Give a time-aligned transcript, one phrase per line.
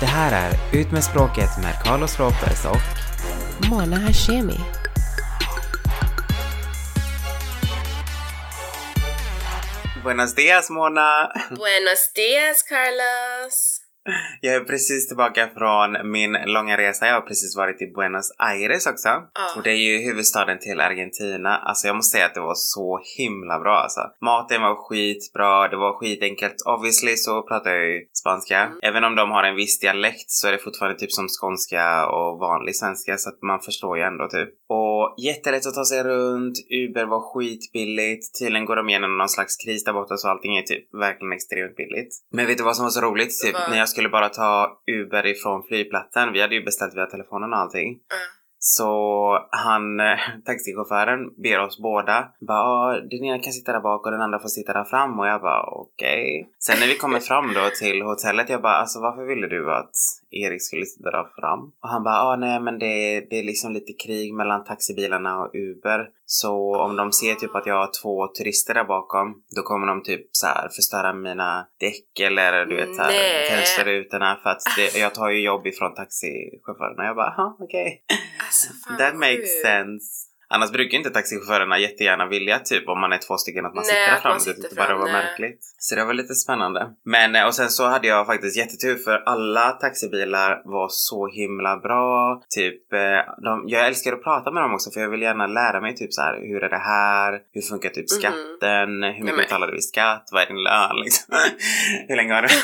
[0.00, 4.60] Det här är Ut med språket med Carlos Ropez och Mona Hashemi.
[10.04, 11.32] Buenos dias Mona!
[11.50, 13.69] Buenos dias Carlos!
[14.40, 17.06] Jag är precis tillbaka från min långa resa.
[17.06, 19.08] Jag har precis varit i Buenos Aires också.
[19.08, 19.46] Ja.
[19.56, 21.56] Och det är ju huvudstaden till Argentina.
[21.56, 24.00] Alltså jag måste säga att det var så himla bra alltså.
[24.20, 26.54] Maten var skitbra, det var skitenkelt.
[26.66, 28.58] Obviously så pratar jag ju spanska.
[28.60, 28.78] Mm.
[28.82, 32.38] Även om de har en viss dialekt så är det fortfarande typ som skånska och
[32.38, 34.48] vanlig svenska så att man förstår ju ändå typ.
[34.68, 38.38] Och jättelätt att ta sig runt, Uber var skitbilligt.
[38.38, 41.76] Tydligen går de igenom någon slags kris där borta så allting är typ verkligen extremt
[41.76, 42.12] billigt.
[42.32, 43.32] Men vet du vad som var så roligt?
[43.44, 46.32] Typ när jag skulle bara ta Uber ifrån flygplatsen.
[46.32, 47.98] Vi hade ju beställt via telefonen och allting.
[48.08, 48.16] Ja.
[48.62, 48.90] Så
[49.50, 52.28] han, eh, taxichauffören, ber oss båda.
[52.48, 55.18] Bara, "Ja, den ena kan sitta där bak och den andra får sitta där fram.
[55.18, 56.50] Och jag bara, okej.
[56.58, 59.92] Sen när vi kommer fram då till hotellet, jag bara, alltså varför ville du att
[60.30, 61.60] Erik skulle sitta där fram?
[61.82, 65.50] Och han bara, ah, nej men det, det är liksom lite krig mellan taxibilarna och
[65.54, 66.08] Uber.
[66.32, 70.02] Så om de ser typ att jag har två turister där bakom, då kommer de
[70.02, 73.50] typ så här förstöra mina däck eller du vet så här Nej.
[73.50, 77.04] fönsterrutorna för att det, jag tar ju jobb ifrån taxichaufförerna.
[77.04, 78.04] Jag bara, okej.
[78.46, 80.29] Alltså, fan That makes sense.
[80.52, 83.90] Annars brukar inte taxichaufförerna jättegärna vilja typ om man är två stycken att man Nej,
[83.94, 84.54] sitter där att man fram.
[84.54, 85.24] Det sitter bara det fram, var nej.
[85.24, 85.60] märkligt.
[85.78, 86.88] Så det var lite spännande.
[87.04, 91.76] Men eh, och sen så hade jag faktiskt jättetur för alla taxibilar var så himla
[91.76, 92.42] bra.
[92.56, 93.00] Typ, eh,
[93.44, 96.12] de, jag älskar att prata med dem också för jag vill gärna lära mig typ
[96.12, 97.38] så här hur är det här?
[97.52, 98.18] Hur funkar typ Mhm.
[98.20, 99.02] skatten?
[99.02, 100.28] Hur mycket betalade vi i skatt?
[100.32, 101.34] Vad är din lön liksom?
[102.08, 102.48] hur länge har du?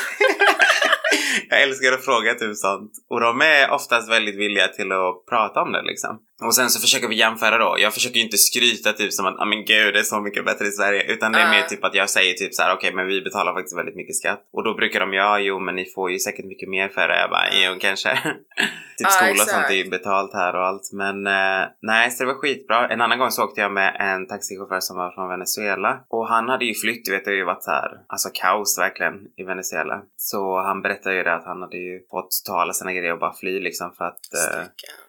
[1.49, 2.91] Jag älskar att fråga typ sånt.
[3.09, 6.19] Och de är oftast väldigt villiga till att prata om det liksom.
[6.45, 7.75] Och sen så försöker vi jämföra då.
[7.79, 10.45] Jag försöker ju inte skryta typ som att ah, men gud det är så mycket
[10.45, 11.03] bättre i Sverige.
[11.13, 11.51] Utan det är Ja.
[11.51, 14.15] mer typ att jag säger typ så här: okej men vi betalar faktiskt väldigt mycket
[14.15, 14.41] skatt.
[14.53, 17.19] Och då brukar de ja jo men ni får ju säkert mycket mer för det.
[17.19, 18.15] Jag bara jo kanske.
[18.97, 20.89] typ Ja, skola och sånt är ju betalt här och allt.
[20.93, 22.87] Men eh, nej så det var skitbra.
[22.87, 25.99] En annan gång så åkte jag med en taxichaufför som var från Venezuela.
[26.09, 28.79] Och han hade ju flytt, du vet det har ju varit så här, alltså kaos
[28.79, 30.01] verkligen i Venezuela.
[30.17, 33.19] Så han berättade ju det att han hade ju fått ta alla sina grejer och
[33.19, 34.63] bara fly liksom för att eh,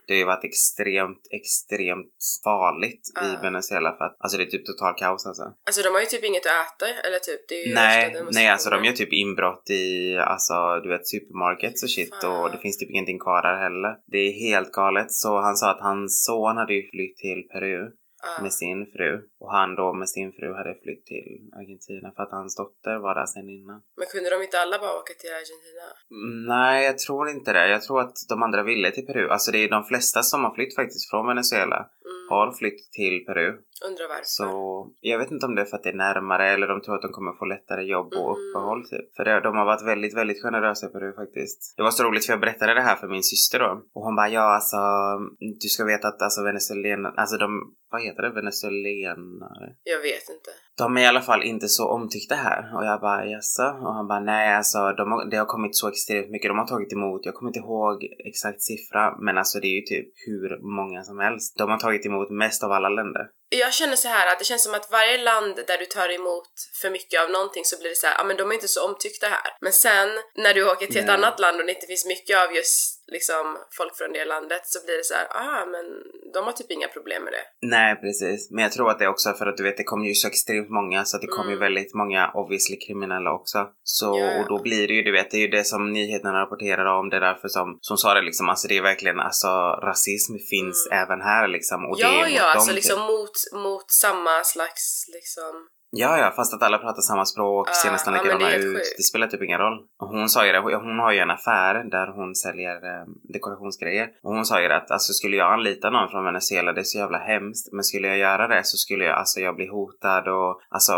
[0.06, 3.40] det har ju varit extremt, extremt farligt i Ja.
[3.42, 5.42] Venezuela för att alltså det är typ total kaos alltså.
[5.66, 8.48] Alltså de har ju typ inget att äta eller typ det är ju Nej, nej
[8.48, 12.42] alltså de gör typ inbrott i alltså du vet supermarkets och shit Fan.
[12.42, 13.92] och det finns typ ingenting kvar där heller.
[14.12, 17.90] Det är helt galet så han sa att hans son hade ju flytt till Peru
[18.22, 18.42] Ja.
[18.42, 22.30] med sin fru och han då med sin fru hade flytt till Argentina för att
[22.30, 23.82] hans dotter var där sen innan.
[23.96, 25.86] Men kunde de inte alla bara åka till Argentina?
[26.10, 27.68] Mm, Nej, jag tror inte det.
[27.68, 29.28] Jag tror att de andra ville till Peru.
[29.28, 32.28] Alltså det är de flesta som har flytt faktiskt från Venezuela Mm.
[32.30, 33.56] har flytt till Peru.
[33.88, 34.24] Undrar varför.
[34.24, 34.48] Så
[35.00, 37.02] jag vet inte om det är för att det är närmare eller de tror att
[37.02, 38.50] de kommer få lättare jobb och Mm.
[38.50, 39.16] uppehåll typ.
[39.16, 41.74] För det, de har varit väldigt, väldigt generösa i Peru faktiskt.
[41.76, 43.82] Det var så roligt för jag berättade det här för min syster då.
[43.94, 44.76] Och hon bara ja alltså
[45.62, 47.48] du ska veta att alltså venezuelan, alltså de,
[47.90, 49.66] vad heter det, venezuelanare?
[49.82, 50.50] Jag vet inte.
[50.78, 52.76] De är i alla fall inte så omtyckta här.
[52.76, 53.62] Och jag bara jaså?
[53.62, 56.50] Och han bara nej alltså de har, det har kommit så extremt mycket.
[56.50, 57.96] De har tagit emot, jag kommer inte ihåg
[58.26, 61.58] exakt siffra men alltså det är ju typ hur många som helst.
[61.58, 63.28] De har tagit emot mest av alla länder.
[63.50, 66.50] Jag känner så här att det känns som att varje land där du tar emot
[66.80, 68.86] för mycket av någonting så blir det så här, ja men de är inte så
[68.88, 69.56] omtyckta här.
[69.60, 71.14] Men sen när du åker till ett Nej.
[71.14, 73.44] annat land och det inte finns mycket av just liksom
[73.78, 75.84] folk från det landet så blir det så här, ah men
[76.34, 77.44] de har typ inga problem med det.
[77.76, 80.06] Nej precis, men jag tror att det är också för att du vet det kommer
[80.06, 81.66] ju så extremt många så det kommer ju Mm.
[81.66, 83.58] väldigt många obviously kriminella också.
[83.82, 84.40] Så Ja, ja.
[84.40, 87.08] och då blir det ju du vet det är ju det som nyheterna rapporterar om
[87.10, 89.48] det är därför som som sa det liksom alltså det är verkligen alltså
[89.88, 91.02] rasism finns Mm.
[91.02, 92.74] även här liksom och det är ja mot ja, dem, alltså typ.
[92.80, 97.90] liksom mot, mot samma slags liksom Ja, ja, fast att alla pratar samma språk, ser
[97.92, 98.62] nästan likadana det ut.
[98.76, 98.94] sjukt.
[98.96, 99.78] Det spelar typ ingen roll.
[100.00, 104.08] Och hon sa ju det, hon har ju en affär där hon säljer eh, dekorationsgrejer.
[104.22, 106.84] Och hon sa ju det att alltså skulle jag anlita någon från Venezuela, det är
[106.94, 107.72] så jävla hemskt.
[107.72, 110.92] Men skulle jag göra det så skulle jag, alltså jag bli hotad och alltså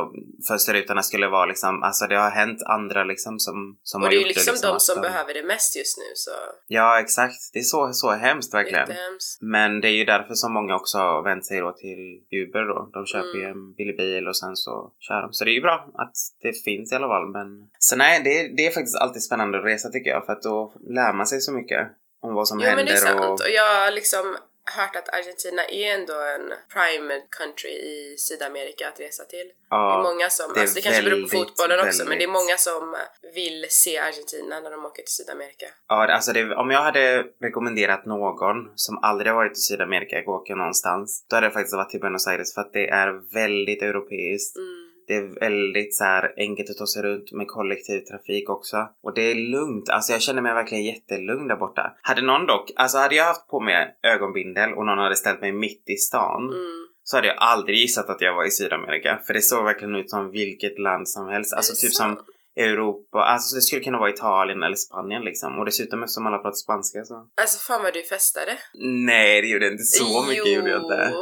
[0.48, 4.16] fönsterrutorna skulle vara liksom, alltså det har hänt andra liksom som, som och har det
[4.16, 6.30] är ju gjort liksom, de som behöver det mest just nu så
[6.68, 7.40] Ja, exakt.
[7.52, 8.80] Det är så, så hemskt verkligen.
[8.88, 9.42] jättehemskt.
[9.42, 12.02] Men det är ju därför som många också har vänt sig då till
[12.40, 12.90] Uber då.
[12.92, 13.58] De köper ju Mm.
[13.58, 15.32] en billig bil och sen så kör de.
[15.32, 17.26] Så det är ju bra att det finns i alla fall.
[17.28, 17.46] Men...
[17.78, 20.26] Så nej, det, är- det är faktiskt alltid spännande att resa tycker jag.
[20.26, 21.88] För att då lär man sig så mycket
[22.22, 22.84] om vad som Jo men händer.
[22.92, 23.20] det är sant.
[23.20, 23.30] och...
[23.32, 24.36] Och jag liksom
[24.78, 29.38] hört att Argentina är ändå en prime country i Sydamerika att resa till.
[29.38, 32.06] det är Ja, många som, det alltså det kanske beror på väldigt, fotbollen också, men
[32.18, 32.96] det är väldigt- många som
[33.34, 35.66] vill se Argentina när de åker till Sydamerika.
[35.88, 40.28] ja, alltså det, om jag hade rekommenderat någon som aldrig har varit i Sydamerika att
[40.28, 41.24] åka någonstans.
[41.30, 44.56] Då hade det faktiskt varit till Buenos Aires för att det är väldigt europeiskt.
[44.56, 44.89] Mm.
[45.10, 48.88] Det är väldigt så här enkelt att ta sig runt med kollektivtrafik också.
[49.02, 49.88] Och det är lugnt.
[49.88, 51.92] Alltså jag känner mig verkligen jättelugn där borta.
[52.02, 55.52] Hade någon dock, alltså hade jag haft på mig ögonbindel och någon hade ställt mig
[55.52, 56.86] mitt i stan Mm.
[57.04, 59.18] så hade jag aldrig gissat att jag var i Sydamerika.
[59.26, 61.54] För det såg verkligen ut som vilket land som helst.
[61.54, 62.18] Alltså typ sant?
[62.18, 62.26] som
[62.64, 63.18] Europa.
[63.18, 65.58] Alltså det skulle kunna vara Italien eller Spanien liksom.
[65.58, 67.26] Och dessutom eftersom alla pratar spanska så.
[67.40, 68.58] Alltså fan vad du festade.
[69.06, 69.84] Nej, det gjorde jag inte.
[69.84, 71.12] Så mycket jo, gjorde jag inte.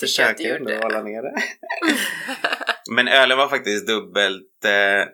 [0.00, 1.34] Försöker ändå hålla ner det.
[2.88, 4.64] Men ölen var faktiskt dubbelt...
[4.64, 5.08] Eh,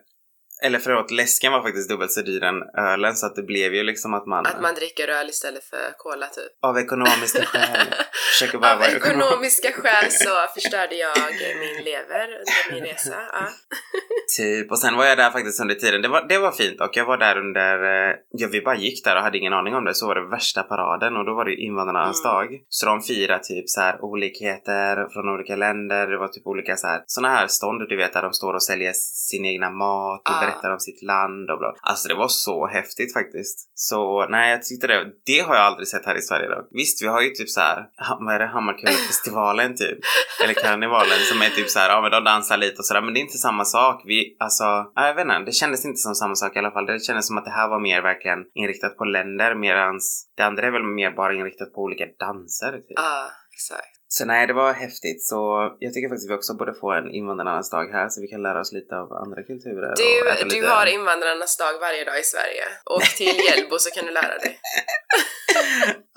[0.63, 3.15] eller förlåt, läsken var faktiskt dubbelt så dyr än ölen.
[3.15, 4.45] Så att det blev ju liksom att man...
[4.45, 6.51] Att man dricker öl istället för cola typ.
[6.61, 7.87] Av ekonomiska skäl.
[8.33, 11.17] Försöker bara Av vara ekonomiska skäl så förstörde jag
[11.59, 13.15] min lever under min resa.
[13.33, 13.47] Ja.
[14.37, 16.01] Typ, och sen var jag där faktiskt under tiden.
[16.01, 19.03] Det var, det var fint och jag var där under, eh, ja vi bara gick
[19.05, 19.93] där och hade ingen aning om det.
[19.93, 22.33] Så var det värsta paraden och då var det ju invandrarnas Mm.
[22.35, 22.47] dag.
[22.69, 26.07] Så de firade typ så här olikheter från olika länder.
[26.07, 28.63] Det var typ olika så här, såna här stånd du vet där de står och
[28.63, 28.93] säljer
[29.29, 31.75] sin egna mat och Ah berättar om sitt land och bla.
[31.81, 33.71] Alltså det var så häftigt faktiskt.
[33.75, 36.67] Så nej, jag tyckte det, det har jag aldrig sett här i Sverige då.
[36.71, 37.85] Visst, vi har ju typ så här,
[38.19, 39.99] vad är det, Hammarkullenfestivalen typ.
[40.43, 43.13] Eller karnevalen som är typ så här, ja men de dansar lite och sådär men
[43.13, 44.03] det är inte samma sak.
[44.05, 44.63] Vi, alltså,
[44.95, 46.85] jag vet inte, det kändes inte som samma sak i alla fall.
[46.85, 50.67] Det kändes som att det här var mer verkligen inriktat på länder medans det andra
[50.67, 52.85] är väl mer bara inriktat på olika danser typ.
[52.95, 53.94] Ja, exakt.
[54.07, 55.25] Så nej, det var häftigt.
[55.25, 55.37] Så
[55.79, 58.59] jag tycker faktiskt vi också borde få en invandrarnas dag här så vi kan lära
[58.59, 59.89] oss lite av andra kulturer.
[59.91, 62.63] och Du, du lite- har invandrarnas dag varje dag i Sverige.
[62.95, 64.59] Åk till Hjällbo så kan du lära dig.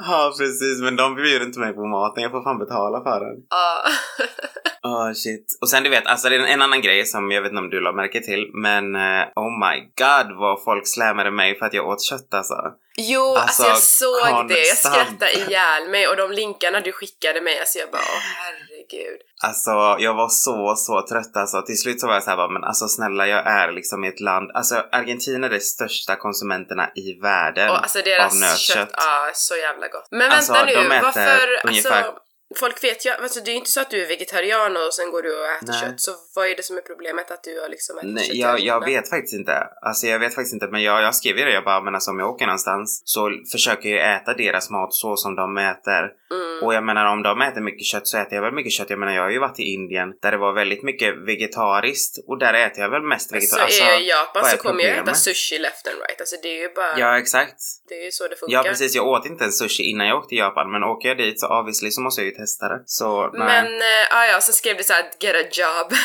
[0.09, 0.81] Ja, precis.
[0.83, 2.23] Men de bjuder inte mig på maten.
[2.23, 3.37] Jag får fan betala för den.
[3.51, 3.83] Ja.
[4.85, 5.59] Åh shit.
[5.61, 7.71] Och sen du vet, alltså det är en, annan grej som jag vet inte om
[7.71, 11.75] du la märke till, men eh, oh my god vad folk slammade mig för att
[11.75, 12.55] jag åt kött alltså.
[13.01, 14.59] Jo, alltså, Alltså, jag såg det.
[14.59, 14.95] Jag konstant.
[14.95, 19.21] skrattade ihjäl mig och de länkarna du skickade mig, alltså jag bara åh herregud.
[19.45, 19.71] Alltså
[20.05, 21.63] jag var så, så trött alltså.
[21.63, 24.21] Till slut så var jag såhär bara, men alltså snälla jag är liksom i ett
[24.21, 28.59] land, alltså Argentina är de största konsumenterna i världen Och alltså av deras nötkött.
[28.61, 30.09] kött, ja så jävla gott.
[30.11, 32.21] Men Alltså, vänta nu, varför, ungefär- alltså
[32.57, 35.11] Folk vet ju, alltså det är ju inte så att du är vegetarian och sen
[35.11, 35.81] går du och äter Nej.
[35.81, 38.37] kött, så vad är det som är problemet att du har liksom ätit Nej, kött
[38.37, 39.69] jag, jag vet faktiskt inte.
[39.83, 40.67] Alltså jag vet faktiskt inte.
[40.67, 41.53] Men jag, jag skrev ju det.
[41.53, 45.17] Jag bara, men alltså om jag åker någonstans så försöker jag äta deras mat så
[45.17, 46.03] som de äter.
[46.31, 46.63] Mm.
[46.63, 48.91] Och jag menar om de äter mycket kött så äter jag väl mycket kött.
[48.91, 52.39] Jag menar jag har ju varit i Indien där det var väldigt mycket vegetariskt och
[52.39, 53.83] där äter jag väl mest vegetariskt.
[53.83, 56.61] är jag i Japan så kommer jag äta sushi left and right, alltså det är
[56.63, 57.57] ju bara, Ja exakt.
[57.89, 58.57] det är ju så det funkar.
[58.57, 61.19] Ja precis, jag åt inte ens sushi innan jag åkte till Japan men åker jag
[61.19, 62.38] dit så obviously så måste jag ju
[62.69, 62.83] det.
[62.87, 63.47] Så nej.
[63.47, 65.93] Men, äh, ah, ja, sen skrev du såhär get a job.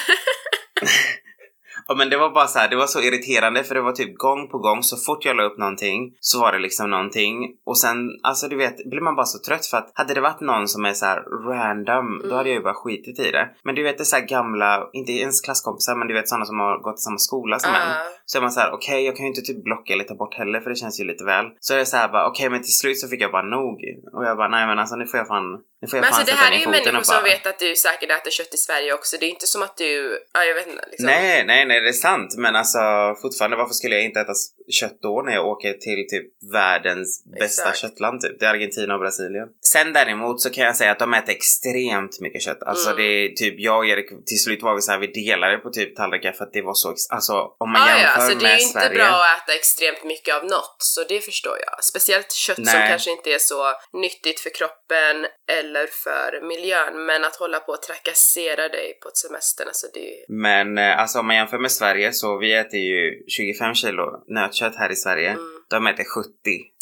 [1.88, 4.18] Ja men det var bara så här, det var så irriterande för det var typ
[4.18, 7.35] gång på gång så fort jag la upp någonting så var det liksom någonting
[7.65, 10.41] och sen alltså du vet blir man bara så trött för att hade det varit
[10.41, 13.50] någon som är så här random då hade jag ju bara skitit i det.
[13.63, 16.45] Men du vet det är så här gamla, inte ens klasskompisar men du vet sådana
[16.45, 17.91] som har gått i samma skola som en.
[18.33, 20.35] Så är man så här okej jag kan ju inte typ blocka eller ta bort
[20.38, 21.45] heller för det känns ju lite väl.
[21.59, 23.75] Så är det så här bara okej men till slut så fick jag bara nog
[24.13, 25.47] och jag bara nej men alltså nu får jag fan,
[25.81, 27.75] nu får jag Men fan alltså det här är ju människor som vet att du
[27.75, 29.18] säkert äter kött i Sverige också.
[29.19, 31.06] Det är inte som att du, ja jag vet inte liksom.
[31.06, 32.35] Nej, nej, nej, det är sant.
[32.38, 32.80] Men alltså
[33.21, 34.33] fortfarande, varför skulle jag inte äta
[34.80, 37.77] kött då när jag åker till typ världens bästa Exakt.
[37.77, 38.39] köttland typ?
[38.39, 39.47] Det är Argentina och Brasilien.
[39.62, 42.63] Sen däremot så kan jag säga att de äter extremt mycket kött.
[42.63, 42.97] Alltså Mm.
[43.01, 45.69] det är typ, jag och Erik, till slut var vi så här, vi delade på
[45.69, 48.51] typ tallrikar för att det var så, alltså om man Ah, jämför ja, alltså det
[48.51, 48.95] är ju inte Sverige.
[48.95, 51.83] bra att äta extremt mycket av något, så det förstår jag.
[51.83, 52.89] Speciellt kött som Nej.
[52.89, 55.15] kanske inte är så nyttigt för kroppen
[55.51, 59.99] eller för miljön, men att hålla på och trakassera dig på ett semestern, alltså det
[59.99, 64.06] är Men eh, alltså om man jämför med Sverige så vi äter ju 25 kilo
[64.27, 65.30] nötkött här i Sverige.
[65.30, 66.30] mm, De äter 70.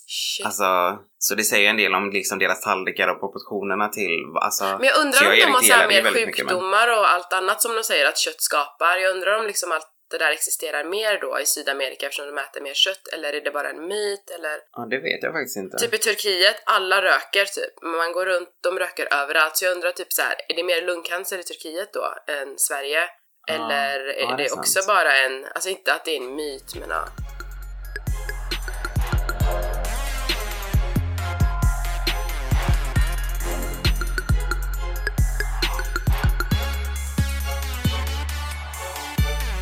[0.08, 0.46] shit.
[0.46, 4.64] Alltså, så det säger en del om liksom deras tallrikar och proportionerna till, alltså.
[4.64, 6.88] men jag undrar om de har så här delar ju mer väldigt mycket, men- sjukdomar
[6.98, 8.98] och allt annat som de säger att kött skapar.
[8.98, 12.62] Jag undrar om liksom allt det där existerar mer då i Sydamerika eftersom de äter
[12.62, 14.60] mer kött, eller är det bara en myt, eller?
[14.72, 15.78] Ja, det vet jag faktiskt inte.
[15.78, 17.82] Typ i Turkiet, alla röker typ.
[17.82, 19.58] Man går runt, de röker överallt.
[19.58, 23.10] Så jag undrar typ så här, är det mer lungcancer i Turkiet då än Sverige?
[23.48, 24.60] Ja, Eller är ja, det det, är sant.
[24.60, 27.08] också bara en, alltså inte att det är en myt men ja.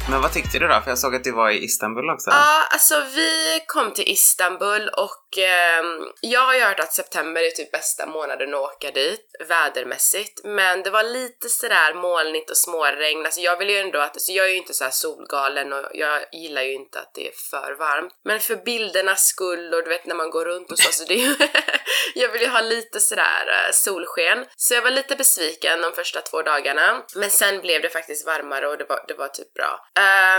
[0.10, 0.82] Men vad tyckte du då?
[0.82, 2.30] För jag såg att du var i Istanbul också.
[2.30, 5.84] Ja, alltså vi kom till Istanbul och och eh,
[6.22, 10.42] jag har ju hört att september är typ bästa månaden att åka dit, vädermässigt.
[10.44, 13.26] Men det var lite sådär molnigt och småregn.
[13.26, 15.86] Alltså jag vill ju ändå att, alltså jag är ju inte så här solgalen och
[15.94, 18.14] jag gillar ju inte att det är för varmt.
[18.24, 21.14] Men för bildernas skull och du vet när man går runt och så, så det
[21.14, 21.36] är ju
[22.16, 24.46] jag vill ju ha lite sådär eh, solsken.
[24.56, 27.06] Så jag var lite besviken de första två dagarna.
[27.16, 29.86] Men sen blev det faktiskt varmare och det var, det var typ bra.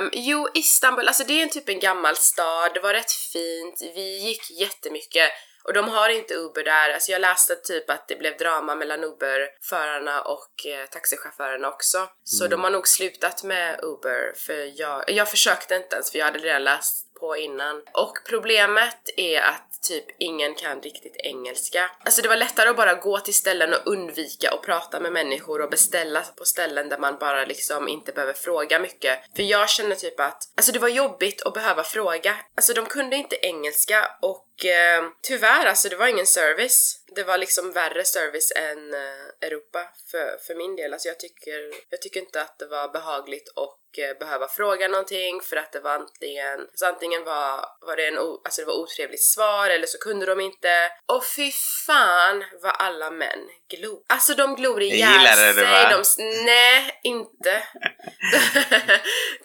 [0.00, 3.80] Um, jo, Istanbul, alltså det är en typ en gammal stad, det var rätt fint,
[3.94, 5.30] vi gick jätte jättemycket
[5.64, 9.04] och de har inte Uber där, alltså jag läste typ att det blev drama mellan
[9.04, 12.08] Uber-förarna och eh, taxichaufförerna också.
[12.24, 12.50] Så Mm.
[12.50, 16.38] de har nog slutat med Uber för jag, jag försökte inte ens för jag hade
[16.38, 17.82] redan läst på innan.
[17.92, 21.90] Och problemet är att typ ingen kan riktigt engelska.
[22.04, 25.60] Alltså det var lättare att bara gå till ställen och undvika och prata med människor
[25.62, 29.18] och beställa på ställen där man bara liksom inte behöver fråga mycket.
[29.36, 32.36] För jag känner typ att, alltså det var jobbigt att behöva fråga.
[32.54, 36.96] Alltså de kunde inte engelska och eh, tyvärr alltså det var ingen service.
[37.16, 40.92] Det var liksom värre service än eh, Europa för, för min del.
[40.92, 45.40] Alltså jag tycker, jag tycker inte att det var behagligt och eh, behöva fråga någonting
[45.40, 48.82] för att det var antingen, alltså antingen var, var det en o, alltså det var
[48.82, 50.68] otrevligt svar eller så kunde de inte.
[51.12, 51.50] Och fy
[51.86, 53.98] fan vad alla män glor.
[54.08, 55.64] Alltså de glor ihjäl det, sig.
[55.64, 55.90] va?
[55.90, 56.02] De,
[56.44, 57.62] nej, inte.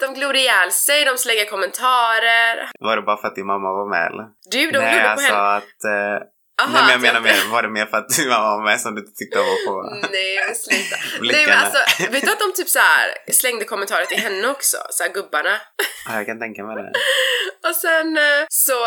[0.00, 2.70] de glor ihjäl sig, de slänger kommentarer.
[2.80, 4.24] Var det bara för att din mamma var med eller?
[4.50, 5.56] Du, de Nej, glor på alltså henne.
[5.56, 5.84] att...
[5.84, 6.26] Eh,
[6.62, 8.94] Aha, nej men jag menar mer, var det mer för att mamma var med som
[8.94, 9.76] du tyckte om att få?
[10.12, 10.96] Nej sluta.
[11.32, 14.76] Nej men alltså, vet du att de typ så här slängde kommentarer till henne också?
[14.90, 15.54] Så här gubbarna.
[16.08, 16.92] Ja, jag kan tänka mig det.
[17.68, 18.78] Och sen eh, så,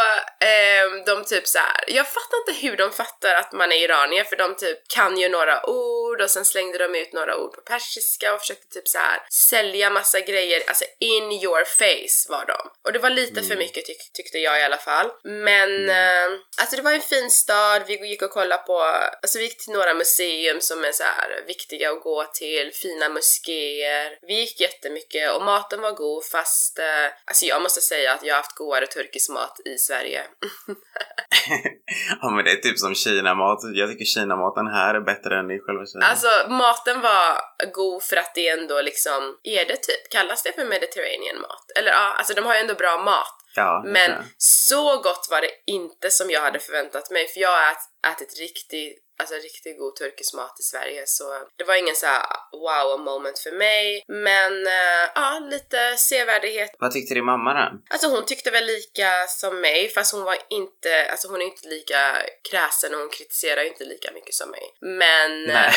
[0.49, 1.83] ehm, de typ så här.
[1.87, 5.29] jag fattar inte hur de fattar att man är iranier för de typ kan ju
[5.29, 8.97] några ord och sen slängde de ut några ord på persiska och försökte typ så
[8.97, 12.69] här sälja massa grejer, alltså in your face var de.
[12.85, 15.11] Och det var lite för mycket tyck- tyckte jag i alla fall.
[15.23, 16.27] Men eh,
[16.61, 18.79] alltså det var en fin stad, vi gick och kollade på,
[19.21, 23.09] alltså vi gick till några museum som är så här viktiga att gå till, fina
[23.09, 24.17] moskéer.
[24.27, 28.33] Vi gick jättemycket och maten var god fast, eh, alltså jag måste säga att jag
[28.33, 30.23] har haft godare turkisk mat i Sverige.
[32.21, 33.59] ja men det är typ som Kina-mat.
[33.73, 35.85] Jag tycker Kina-maten här är bättre än i själva.
[36.03, 37.41] Alltså maten var
[37.73, 41.71] god för att det ändå liksom, är det typ, kallas det för Mediterranean mat?
[41.75, 43.35] Eller ja, alltså de har ju ändå bra mat.
[43.55, 47.71] ja, Men så gott var det inte som jag hade förväntat mig för jag har
[47.71, 51.23] ät- ätit riktigt, alltså riktigt god turkisk mat i Sverige så
[51.57, 52.07] det var ingen så
[52.51, 56.71] wow moment för mig men eh, ja, lite sevärdighet.
[56.79, 57.81] Vad tyckte din mamma då?
[57.89, 61.67] Alltså hon tyckte väl lika som mig fast hon var inte, alltså hon är inte
[61.67, 62.15] lika
[62.51, 64.63] kräsen och hon kritiserar inte lika mycket som mig.
[64.81, 65.49] Men.
[65.49, 65.73] Eh,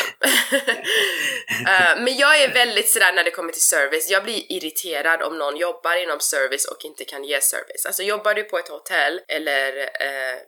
[2.03, 5.57] men jag är väldigt sådär när det kommer till service, jag blir irriterad om någon
[5.57, 7.85] jobbar inom service och inte kan ge service.
[7.85, 9.89] Alltså jobbar du på ett hotell eller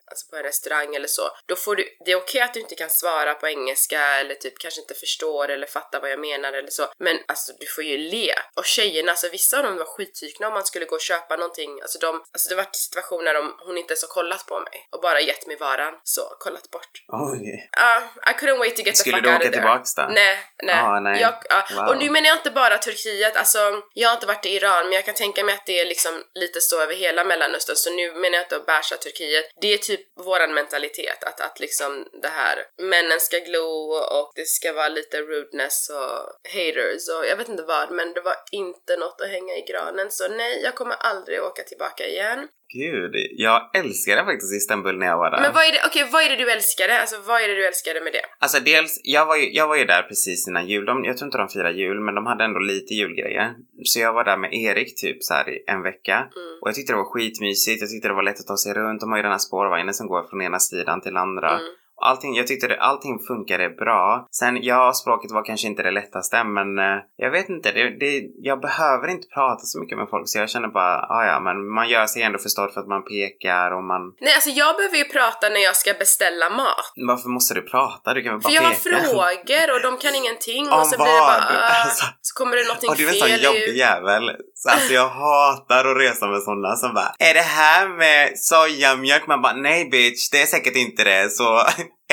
[0.07, 2.75] alltså på en restaurang eller så, då får du, det är okej att du inte
[2.75, 6.69] kan svara på engelska eller typ kanske inte förstår eller fattar vad jag menar eller
[6.69, 8.33] så, men alltså du får ju le.
[8.55, 11.81] Och tjejerna, alltså vissa av dem var skittykna om man skulle gå och köpa någonting,
[11.81, 14.87] alltså de, alltså det var situationer där de, hon inte ens har kollat på mig
[14.91, 17.03] och bara gett mig varan, så kollat bort.
[17.07, 17.69] Oj.
[17.71, 19.61] Ja, I couldn't wait to get the Skulle fuck du out åka of there.
[19.61, 20.01] tillbaks då?
[20.01, 20.75] Nej, nej.
[20.75, 21.21] Ah, nej.
[21.21, 21.67] Jag, ja.
[21.75, 21.87] Wow.
[21.87, 24.93] Och nu menar jag inte bara Turkiet, alltså jag har inte varit i Iran men
[24.93, 28.11] jag kan tänka mig att det är liksom lite så över hela Mellanöstern så nu
[28.11, 29.45] menar jag inte att basha Turkiet.
[29.61, 33.69] Det är typ våran mentalitet att, att liksom det här männen ska glo
[34.17, 36.17] och det ska vara lite rudeness och
[36.55, 40.11] haters och jag vet inte vad men det var inte något att hänga i granen
[40.11, 42.47] så nej, jag kommer aldrig åka tillbaka igen.
[42.73, 45.41] Gud, jag älskade faktiskt Istanbul när jag var där.
[45.41, 46.99] Men vad är det, okej vad är det du älskade?
[47.01, 48.25] Alltså vad är det du älskade med det?
[48.39, 50.85] Alltså dels, jag var, ju, jag var ju där precis innan jul.
[50.85, 53.53] De, jag tror inte de firar jul, men de hade ändå lite julgrejer.
[53.83, 56.15] Så jag var där med Erik typ så här i en vecka.
[56.15, 56.53] Mm.
[56.61, 57.81] Och jag tyckte det var skitmysigt.
[57.81, 59.01] Jag tyckte det var lätt att ta sig runt.
[59.01, 61.49] De har ju den här spårvagnen som går från ena sidan till andra.
[61.49, 61.65] Mm.
[62.01, 64.27] Allting, jag tyckte det, allting funkade bra.
[64.31, 67.71] Sen, ja, språket var kanske inte det lättaste, men eh, jag vet inte.
[67.71, 71.25] Det, det, jag behöver inte prata så mycket med folk, så jag känner bara, ah,
[71.25, 74.01] ja, men man gör sig ändå förstådd för att man pekar och man...
[74.21, 76.85] Nej alltså jag behöver ju prata när jag ska beställa mat.
[77.07, 78.13] Varför måste du prata?
[78.13, 78.99] Du kan väl bara För jag har peka?
[79.09, 81.57] frågor och de kan ingenting Om och så blir det bara vad?
[81.57, 84.23] "Ah", Alltså, så kommer det någonting Och du är en sån fel jobbig jävel.
[84.53, 89.27] Så Alltså jag hatar att resa med sådana som bara Är det här med sojamjölk?
[89.27, 91.29] Man bara nej bitch, det är säkert inte det.
[91.31, 91.47] Så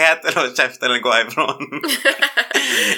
[0.00, 1.56] ät eller håll käften eller gå härifrån.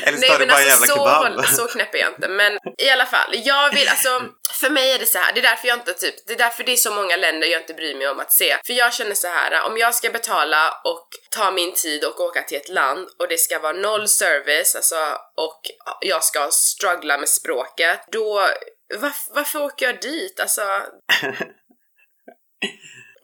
[0.06, 1.46] eller Nej står det bara alltså jävla så, kebab?
[1.46, 2.28] så knäpp är jag inte.
[2.28, 4.22] Men i alla fall, jag vill alltså,
[4.60, 5.32] för mig är det så här.
[5.32, 7.60] det är därför jag inte typ, det är därför det är så många länder jag
[7.60, 8.56] inte bryr mig om att se.
[8.66, 12.42] För jag känner så här, om jag ska betala och ta min tid och åka
[12.42, 14.96] till ett land och det ska vara noll service, alltså,
[15.36, 15.60] och
[16.00, 18.48] jag ska struggla med språket, då
[18.94, 20.40] varf- varför åker jag dit?
[20.40, 20.62] Alltså,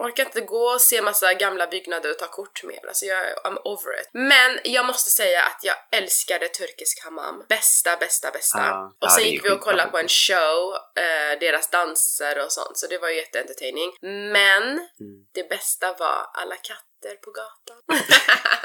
[0.00, 2.86] Orkar inte gå och se massa gamla byggnader och ta kort mer.
[2.88, 4.08] Alltså jag, I'm over it.
[4.12, 7.44] Men jag måste säga att jag älskade turkisk hammam.
[7.48, 8.58] Bästa, bästa, bästa.
[8.58, 8.96] Ja.
[9.00, 12.78] och sen gick vi och kollade på en show, eh, deras danser och sånt.
[12.78, 13.92] Så det var ju jätteentertaining.
[14.32, 15.26] Men Mm.
[15.34, 17.82] det bästa var alla katter på gatan.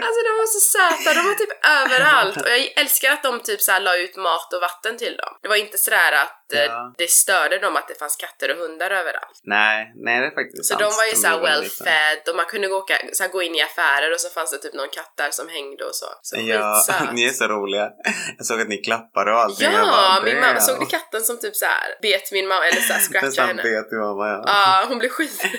[0.06, 2.38] alltså de var så söta, de var typ överallt.
[2.38, 5.38] Och jag älskar att de typ så här la ut mat och vatten till dem.
[5.42, 6.94] Det var inte sådär att eh, Ja.
[6.98, 9.40] det störde dem att det fanns katter och hundar överallt.
[9.44, 10.80] Nej, nej det är faktiskt Så sant.
[10.80, 13.56] de var ju såhär är well fed och man kunde gå, så här, gå in
[13.56, 16.06] i affärer och så fanns det typ någon katt där som hängde och så.
[16.22, 17.90] Så Ja, ni är så roliga.
[18.38, 19.72] Jag såg att ni klappade och allting.
[19.72, 22.82] Ja, bara, min mamma såg du katten som typ så här bet min mamma eller
[22.82, 23.64] så här scratchade henne?
[23.64, 24.44] bet i mamma ja.
[24.48, 25.42] Ja, hon blev skit.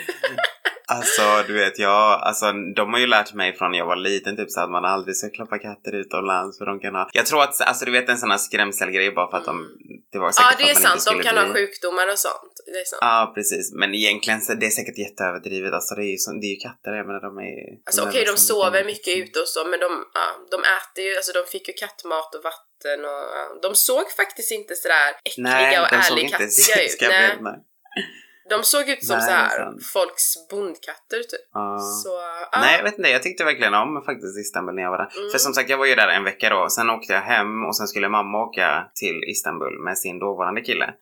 [0.91, 4.37] Alltså du vet jag, alltså de har ju lärt mig från när jag var liten
[4.37, 7.11] typ så att man aldrig ska klappa katter utomlands för de kan ha.
[7.13, 9.69] Jag tror att, alltså du vet en sån här skrämselgrej bara för att de,
[10.13, 11.05] det var säkert Ja, det är sant.
[11.07, 12.53] De kan ha bli- sjukdomar och sånt.
[12.67, 12.99] Det är sant.
[13.01, 15.73] Ja precis, men egentligen så det är säkert jätteöverdrivet.
[15.73, 18.25] Alltså det är ju, så, det är ju katter jag menar de är Alltså okej,
[18.25, 21.43] de som- sover mycket ute och så, men de, ja, de äter ju, alltså de
[21.55, 25.87] fick ju kattmat och vatten och ja, de såg faktiskt inte sådär äckliga Nej, och
[25.93, 26.53] de såg inte ut.
[26.53, 27.57] ska jag Nej, berätta.
[28.51, 31.49] De såg ut som Nej, så här folks bondkatter typ.
[31.55, 31.79] Ja.
[31.79, 32.09] Så,
[32.53, 32.61] ja.
[32.61, 35.11] Nej jag vet inte, jag tyckte verkligen om faktiskt Istanbul när jag var där.
[35.17, 35.31] Mm.
[35.31, 37.77] För som sagt jag var ju där en vecka då, sen åkte jag hem och
[37.77, 40.95] sen skulle mamma åka till Istanbul med sin dåvarande kille.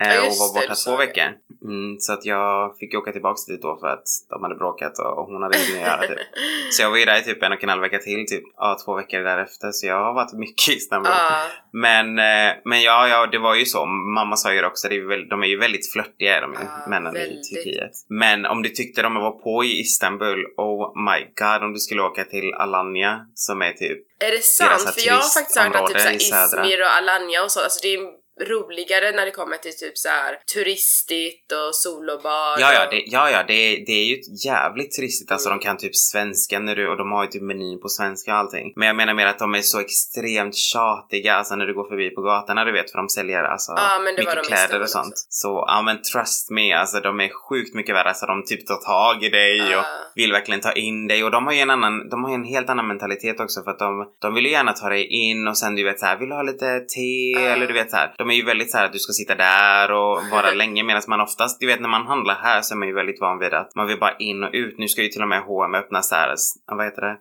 [0.00, 0.12] Mm.
[0.12, 1.28] Eh, Ja, och var borta två veckor.
[1.64, 5.26] Mm, så att jag fick åka tillbaks dit då för att de hade bråkat och,
[5.26, 6.18] hon hade ingenting att göra typ.
[6.72, 8.78] Så jag var ju där i typ en och en halv vecka till, typ ja,
[8.84, 9.72] två veckor därefter.
[9.72, 11.12] Så jag har varit mycket i Istanbul.
[11.14, 13.86] Ja, Men, eh, men ja, ja, det var ju så.
[13.86, 16.58] Mamma sa ju det också, det är väl, de är ju väldigt flörtiga de ju,
[16.62, 17.50] Ja, männen i väldigt.
[17.50, 17.92] Turkiet.
[18.08, 22.02] Men om du tyckte de var på i Istanbul, oh my god, om du skulle
[22.02, 24.94] åka till Alanya som är typ är det sant?
[24.94, 26.14] För jag har faktiskt hört att typ i.
[26.14, 30.08] Izmir och Alanya och så, alltså det är roligare när det kommer till typ så
[30.08, 32.60] här turistigt och sol och bad.
[32.60, 35.30] Ja, ja, och- det, ja, ja det, det är ju jävligt turistigt.
[35.32, 35.58] Alltså Mm.
[35.58, 38.38] de kan typ svenska när du, och de har ju typ menyn på svenska och
[38.38, 38.72] allting.
[38.76, 42.10] Men jag menar mer att de är så extremt tjatiga alltså när du går förbi
[42.10, 45.06] på gatorna du vet för de säljer alltså Ja, mycket kläder och sånt.
[45.06, 45.24] också.
[45.28, 48.08] Så ja men trust me, alltså de är sjukt mycket värre.
[48.08, 49.84] Alltså de typ tar tag i dig och Ja.
[50.14, 52.44] vill verkligen ta in dig och de har ju en annan, de har ju en
[52.44, 55.58] helt annan mentalitet också för att de, de vill ju gärna ta dig in och
[55.58, 57.40] sen du vet så här, vill du ha lite te Ja.
[57.40, 58.14] eller du vet så här.
[58.18, 61.02] De är ju väldigt så här att du ska sitta där och vara länge medan
[61.08, 63.54] man oftast, du vet när man handlar här så är man ju väldigt van vid
[63.54, 64.78] att man vill bara in och ut.
[64.78, 66.34] Nu ska ju till och med H&M öppna så här,
[66.66, 67.16] vad heter det?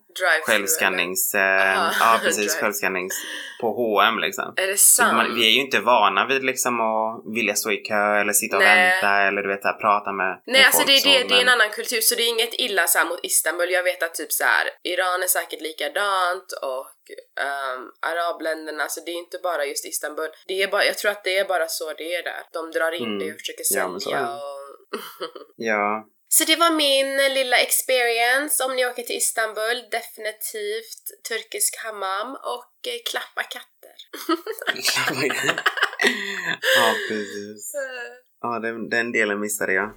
[0.46, 3.14] Självskannings, eh, ja precis, självskannings
[3.62, 4.54] på H&M liksom.
[4.58, 5.14] Är det sant?
[5.14, 8.58] man, vi är ju inte vana vid liksom att vilja stå i kö eller sitta
[8.58, 8.90] och Nej.
[8.90, 11.36] vänta eller du vet här, prata med Nej med alltså folk det, så, det, det
[11.36, 13.72] är en men- annan kultur så det är inget illa så mot Istanbul.
[13.72, 19.12] Jag vet att typ så här, Iran är säkert likadant och um, arabländerna, så det
[19.12, 20.30] är inte bara just Istanbul.
[20.48, 22.44] Det är bara, jag tror att det är bara så det är där.
[22.54, 23.20] De drar in Mm.
[23.20, 24.28] det och försöker Ja, sälja det.
[24.28, 25.00] och...
[25.56, 29.78] Ja, Så det var min lilla experience om ni åker till Istanbul.
[29.92, 33.96] Definitivt turkisk hammam och eh, klappa katter.
[36.78, 37.72] ja precis.
[38.42, 39.92] Ja, den, den delen missade jag.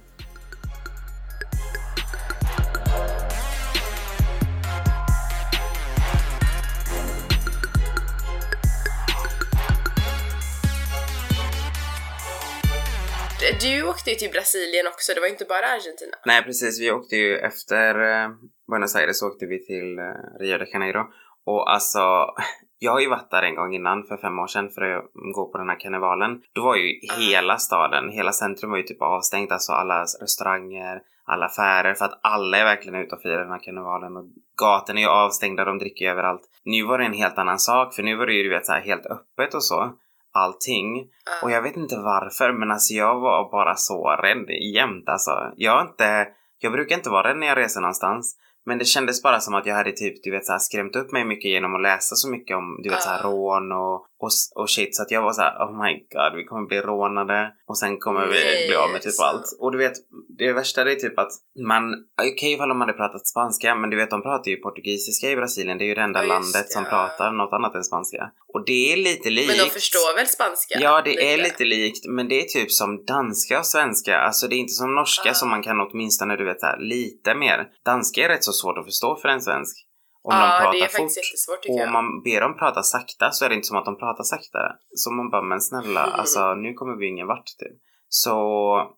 [13.61, 16.15] Du åkte ju till Brasilien också, det var inte bara Argentina.
[16.25, 18.29] Nej precis, vi åkte ju efter eh,
[18.71, 21.03] Buenos Aires åkte vi till eh, Rio de Janeiro.
[21.45, 21.99] Och alltså,
[22.79, 25.51] jag har ju varit där en gång innan för fem år sedan för att gå
[25.51, 26.41] på den här karnevalen.
[26.55, 27.19] Då var ju Ah.
[27.19, 29.51] hela staden, hela centrum var ju typ avstängt.
[29.51, 33.63] Alltså alla restauranger, alla affärer för att alla är verkligen ute och firar den här
[33.63, 34.17] karnevalen.
[34.17, 34.25] Och
[34.61, 36.41] gatorna är ju avstängda, de dricker ju överallt.
[36.63, 38.71] Nu var det en helt annan sak för nu var det ju du vet så
[38.71, 39.93] här helt öppet och så.
[40.33, 40.97] Allting.
[40.97, 41.05] Ja.
[41.43, 45.31] Och jag vet inte varför, men alltså jag var bara så rädd jämt alltså.
[45.55, 46.27] Jag inte,
[46.59, 48.35] jag brukar inte vara rädd när jag reser någonstans.
[48.65, 51.11] Men det kändes bara som att jag hade typ, du vet så här, skrämt upp
[51.11, 54.29] mig mycket genom att läsa så mycket om, du vet så här, rån och, och,
[54.55, 54.95] och shit.
[54.95, 57.97] Så att jag var så här, oh my god, vi kommer bli rånade och sen
[57.99, 59.23] kommer vi Nej, bli av med typ så.
[59.23, 59.45] allt.
[59.59, 59.93] Och du vet,
[60.37, 61.31] det värsta det är typ att
[61.67, 61.83] man,
[62.31, 65.77] okej ifall de hade pratat spanska, men du vet de pratar ju portugisiska i Brasilien.
[65.77, 68.31] Det är ju det enda Ja, landet det, som pratar något annat än spanska.
[68.53, 69.47] Och det är lite likt.
[69.47, 70.79] Men de förstår väl spanska?
[70.81, 74.17] Ja, det är lite likt, men det är typ som danska och svenska.
[74.17, 75.33] Alltså det är inte som norska Ah.
[75.33, 77.67] som man kan åtminstone, du vet, här, lite mer.
[77.85, 79.85] Danska är rätt så svårt att förstå för en svensk.
[80.29, 81.17] Om de Ja, pratar det är fort.
[81.17, 83.85] jättesvårt tycker Och om man ber dem prata sakta så är det inte som att
[83.85, 84.71] de pratar saktare.
[84.95, 86.15] Så man bara, men snälla, Mm.
[86.19, 87.77] alltså nu kommer vi ingen vart typ.
[88.09, 88.35] Så,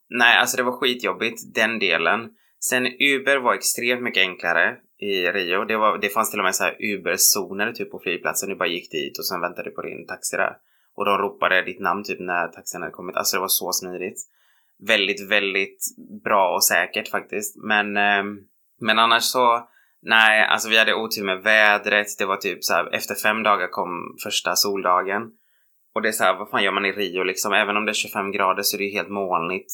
[0.09, 2.19] nej, alltså det var skitjobbigt, den delen.
[2.59, 5.65] Sen Uber var extremt mycket enklare i Rio.
[5.65, 8.49] Det, var, det fanns till och med så här Uber-zoner typ på flygplatsen.
[8.49, 10.53] Du bara gick dit och sen väntade du på din taxi där.
[10.95, 13.15] Och de ropade ditt namn typ när taxin hade kommit.
[13.15, 14.19] Alltså det var så smidigt.
[14.87, 15.79] väldigt, väldigt
[16.23, 17.55] bra och säkert faktiskt.
[17.57, 18.23] Men, eh,
[18.81, 19.67] men annars så,
[20.01, 22.07] nej, alltså vi hade otur med vädret.
[22.17, 23.89] Det var typ så här, efter fem dagar kom
[24.23, 25.21] första soldagen.
[25.95, 27.53] Och det är så här, vad fan gör man i Rio liksom?
[27.53, 29.73] Även om det är 25 grader så är det ju helt molnigt.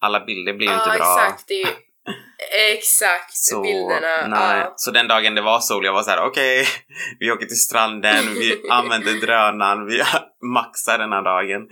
[0.00, 1.16] Alla bilder blir ju Ja, inte bra.
[1.20, 1.44] exakt.
[1.48, 1.72] Det är ju,
[2.76, 4.26] exakt, Så, bilderna.
[4.26, 4.58] nej.
[4.58, 4.72] Ja.
[4.76, 6.66] så den dagen det var sol, jag var så här: okej,
[7.20, 10.02] vi åker till stranden, vi använder drönaren, vi
[10.54, 11.68] maxar den här dagen.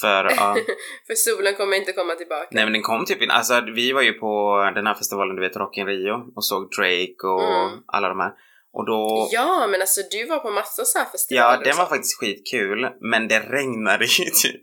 [0.00, 0.56] För ja,
[1.06, 2.48] För solen kommer inte komma tillbaka.
[2.50, 5.42] nej men den kom typ in, alltså vi var ju på den här festivalen, du
[5.42, 7.78] vet Rock in Rio och såg Drake och Mm.
[7.86, 8.32] alla de här.
[8.72, 11.86] Och då, Ja, men alltså du var på massor så här festivaler ja den var
[11.86, 14.62] faktiskt skitkul, men det regnade ju typ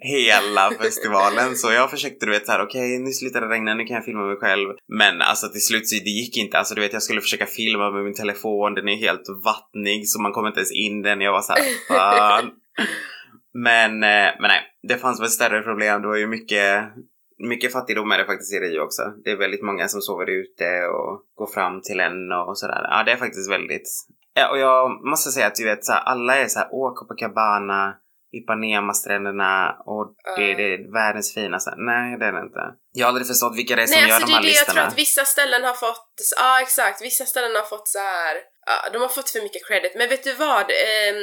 [0.00, 1.56] hela festivalen.
[1.56, 4.26] Så jag försökte du vet såhär, okej nu slutar det regna, nu kan jag filma
[4.26, 4.68] mig själv.
[4.88, 6.58] Men alltså till slut så det gick inte.
[6.58, 10.20] Alltså du vet jag skulle försöka filma med min telefon, den är helt vattnig så
[10.20, 11.20] man kommer inte ens in den.
[11.20, 12.50] Jag var såhär, fan.
[13.54, 16.02] Men, eh, men nej, det fanns väl större problem.
[16.02, 16.84] Det var ju mycket,
[17.38, 19.02] mycket fattigdom är det faktiskt i Rio också.
[19.24, 22.86] Det är väldigt många som sover ute och går fram till en och sådär.
[22.90, 23.88] Ja, det är faktiskt väldigt...
[24.34, 26.94] Ja, och jag måste säga att du vet, så här, alla är så här, åh
[26.94, 27.94] Copacabana,
[28.32, 30.56] Ipanema-stränderna och det, Ja.
[30.56, 31.74] det är världens finaste.
[31.76, 32.64] Nej, det är det inte.
[32.92, 34.42] Jag har aldrig förstått vilka det är som Nej, gör alltså de det är här
[34.42, 34.80] det jag listorna.
[34.80, 36.12] tror att vissa ställen har fått,
[36.42, 38.34] ja exakt, vissa ställen har fått så här.
[38.66, 39.92] Ja, de har fått för mycket credit.
[39.94, 40.70] Men vet du vad?
[40.70, 41.22] Ehm,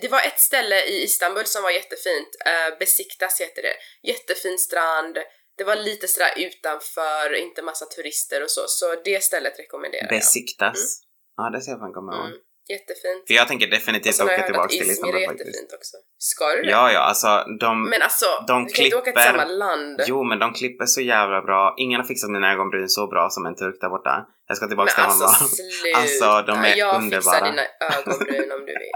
[0.00, 2.28] det var ett ställe i Istanbul som var jättefint.
[2.46, 3.74] Uh, Besiktas heter det.
[4.02, 5.18] Jättefin strand.
[5.58, 8.64] Det var lite sådär utanför, inte massa turister och så.
[8.68, 10.20] Så det stället rekommenderar jag.
[10.20, 11.00] Besiktas.
[11.36, 12.26] Ja, det ser jag fan komma ihåg.
[12.26, 12.38] Mm,
[12.70, 13.24] jättefint.
[13.38, 15.46] Jag tänker definitivt åka jag tillbaka till Istanbul faktiskt.
[15.46, 15.96] jättefint också.
[16.18, 16.70] Ska du det?
[16.70, 17.28] Ja, ja, alltså
[17.60, 17.70] de...
[17.92, 20.00] Men alltså, de du kan inte åka till klipper- samma land.
[20.06, 21.74] Jo, men de klipper så jävla bra.
[21.78, 24.14] Ingen har fixat mina ögonbryn så bra som en turk där borta.
[24.48, 25.48] Jag ska tillbaka Men till alltså honom.
[25.48, 25.98] sluta!
[26.00, 27.20] Alltså, de är jag underbara.
[27.22, 27.62] fixar dina
[27.96, 28.90] ögonbryn om du vill.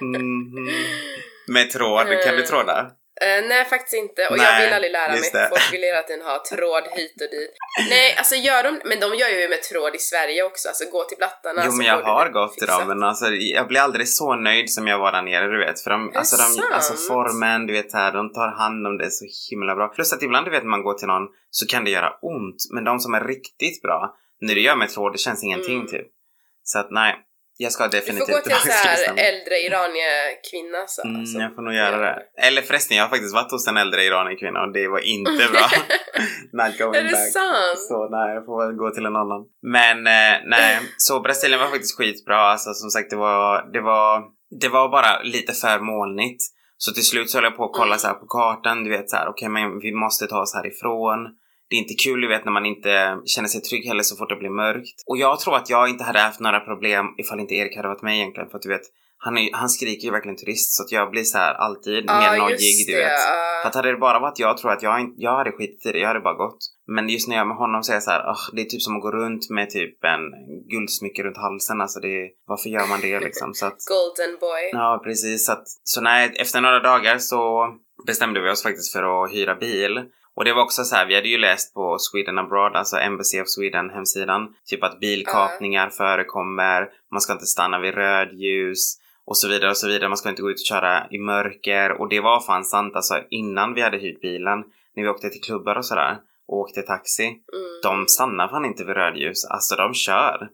[0.00, 0.68] Mhm.
[1.48, 2.90] Med tråd, kan du Eh, tråda?
[3.20, 5.30] Eh, nej faktiskt inte och Nej, jag vill aldrig lära mig.
[5.32, 5.48] det.
[5.48, 7.50] Folk vill hela tiden ha tråd hit och dit.
[7.88, 11.04] Nej alltså gör de, men de gör ju med tråd i Sverige också, alltså gå
[11.04, 14.34] till blattarna Jo men jag har gått till dem men alltså jag blir aldrig så
[14.36, 15.80] nöjd som jag var där nere du vet.
[15.80, 19.24] För de, alltså, de, alltså formen, du vet här, de tar hand om det så
[19.50, 19.88] himla bra.
[19.88, 22.56] Plus att ibland du vet man går till någon så kan det göra ont.
[22.74, 25.86] Men de som är riktigt bra, när du gör med tråd det känns ingenting Mm.
[25.86, 26.06] typ.
[26.62, 27.16] Så att nej,
[27.58, 31.02] jag ska Du får definitivt gå till en här äldre iranier-kvinna så.
[31.04, 31.38] Mm, alltså.
[31.38, 32.22] jag får nog göra det.
[32.46, 35.66] Eller förresten, jag har faktiskt varit hos en äldre iranier-kvinna och det var inte bra.
[36.60, 37.32] Not going Är det back.
[37.32, 37.78] sant?
[37.88, 39.40] Så nej, jag får väl gå till en annan.
[39.62, 42.38] Men eh, nej, så Brasilien var faktiskt skitbra.
[42.52, 44.22] Alltså som sagt, det var, det var,
[44.60, 46.42] det var bara lite för molnigt.
[46.78, 47.98] Så till slut så höll jag på att kolla Mm.
[47.98, 51.18] så här på kartan, du vet så här, okej men vi måste ta oss härifrån.
[51.70, 54.28] Det är inte kul du vet när man inte känner sig trygg heller så fort
[54.28, 55.02] det blir mörkt.
[55.06, 58.02] Och jag tror att jag inte hade haft några problem ifall inte Erik hade varit
[58.02, 58.50] med egentligen.
[58.50, 58.86] För att du vet,
[59.18, 62.20] han, är, han skriker ju verkligen turist så att jag blir så här alltid Ja,
[62.20, 63.20] mer nojig du vet.
[63.62, 65.98] För att hade det bara varit jag tror att jag, jag hade skitit i det,
[65.98, 66.58] jag hade bara gått.
[66.86, 68.64] Men just när jag är med honom så är jag så här, "Ugh, det är
[68.64, 70.20] typ som att gå runt med typ en
[70.70, 71.80] guldsmycke runt halsen.
[71.80, 73.54] Alltså det, varför gör man det liksom?
[73.54, 74.70] Så att, Golden boy.
[74.72, 75.46] ja precis.
[75.46, 77.68] Så, att, så nej, efter några dagar så
[78.06, 80.00] bestämde vi oss faktiskt för att hyra bil.
[80.36, 83.40] Och det var också så här, vi hade ju läst på Sweden Abroad, alltså Embassy
[83.40, 88.96] of Sweden hemsidan, typ att bilkapningar förekommer, man ska inte stanna vid rödljus
[89.26, 90.08] och så vidare och så vidare.
[90.08, 93.20] Man ska inte gå ut och köra i mörker och det var fan sant alltså
[93.30, 94.64] innan vi hade hyrt bilen,
[94.96, 96.16] när vi åkte till klubbar och sådär
[96.48, 97.24] och åkte taxi.
[97.24, 97.40] Mm.
[97.82, 100.48] De stannar fan inte vid rödljus, alltså de kör.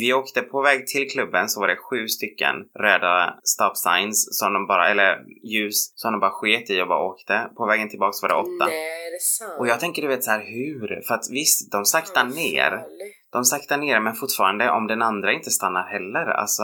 [0.00, 4.52] Vi åkte på väg till klubben så var det sju stycken röda stop signs som
[4.52, 5.18] de bara, eller
[5.52, 7.50] ljus som de bara sket i och bara åkte.
[7.56, 8.66] På vägen tillbaks var det åtta.
[8.66, 9.52] Nej, är det sant?
[9.58, 11.02] Och jag tänker du vet så här hur?
[11.06, 12.70] För att visst, de saktar Vad ner.
[12.70, 13.16] farligt.
[13.32, 16.62] De saktar ner men fortfarande om den andra inte stannar heller, alltså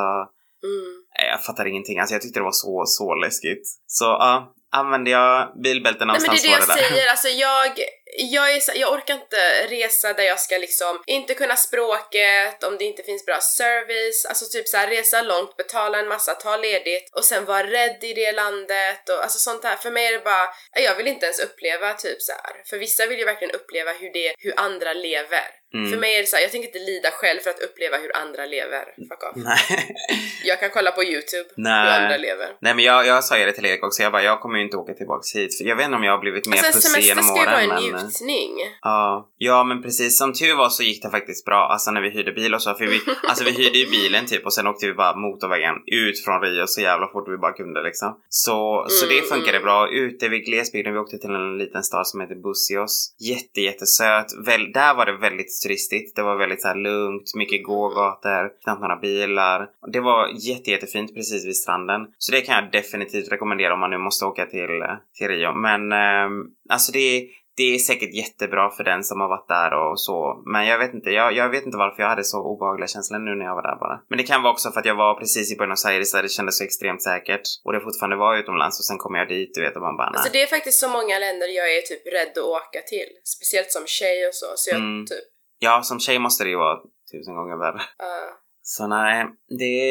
[0.64, 1.30] Mm.
[1.30, 1.98] jag fattar ingenting.
[1.98, 3.62] Alltså jag tyckte det var så, så läskigt.
[3.86, 6.96] Så ja, använde jag bilbältena Nej men det någonstans är det jag där.
[6.96, 7.70] säger, alltså jag,
[8.18, 12.78] jag, är, så- jag orkar inte resa där jag ska liksom inte kunna språket, om
[12.78, 16.56] det inte finns bra service, alltså typ så här resa långt, betala en massa, ta
[16.56, 19.76] ledigt och sen vara rädd i det landet och alltså sånt här.
[19.76, 22.62] För mig är det bara, jag vill inte ens uppleva typ så här.
[22.70, 25.61] För vissa vill ju verkligen uppleva hur det, hur andra lever.
[25.74, 25.90] Mm.
[25.90, 28.16] För mig är det så här, jag tänker inte lida själv för att uppleva hur
[28.22, 28.84] andra lever.
[29.08, 29.36] Fuck off.
[29.36, 29.96] Nej.
[30.44, 31.82] Jag kan kolla på youtube Nej.
[31.84, 32.48] hur andra lever.
[32.60, 34.64] Nej men jag, jag sa ju det till Erik också, jag bara jag kommer ju
[34.64, 35.58] inte åka tillbaks hit.
[35.58, 37.46] För jag vet inte om jag har blivit mer Alltså pussig semester genom ska ju
[37.46, 38.52] vara åren en njutning.
[38.82, 42.10] Ja, ja men precis som tur var så gick det faktiskt bra, alltså när vi
[42.10, 42.74] hyrde bil och så.
[42.74, 46.24] För vi, alltså vi hyrde ju bilen typ och sen åkte vi bara motorvägen ut
[46.24, 48.20] från Rio så jävla fort vi bara kunde liksom.
[48.28, 49.62] Så, så det Mm, funkade mm.
[49.62, 49.88] bra.
[49.90, 53.14] Ute vid glesbygden, vi åkte till en liten stad som heter Busios.
[53.20, 54.26] Jätte, jättesöt.
[54.46, 56.16] Väl, där var det väldigt turistigt.
[56.16, 59.68] Det var väldigt så här lugnt, mycket gågator, knappt några bilar.
[59.92, 62.00] Det var jätte, jättefint precis vid stranden.
[62.18, 64.82] Så det kan jag definitivt rekommendera om man nu måste åka till,
[65.18, 65.52] till Rio.
[65.52, 69.72] Men ehm, alltså det är det är säkert jättebra för den som har varit där
[69.74, 70.42] och så.
[70.46, 73.34] Men jag vet inte, jag, jag vet inte varför jag hade så obehagliga känslor nu
[73.34, 74.00] när jag var där bara.
[74.08, 76.28] Men det kan vara också för att jag var precis i Buenos Aires där det
[76.28, 77.42] kändes så extremt säkert.
[77.64, 80.10] Och det fortfarande var utomlands och sen kom jag dit, du vet, och man bara
[80.10, 80.16] nej.
[80.18, 83.10] Alltså det är faktiskt så många länder jag är typ rädd att åka till.
[83.24, 84.46] Speciellt som tjej och så.
[84.56, 85.06] Så jag Mm.
[85.06, 85.26] typ...
[85.64, 86.78] Ja, som tjej måste det ju vara
[87.12, 87.76] tusen gånger värre.
[87.78, 88.30] Uh,
[88.62, 89.82] Så nej, det,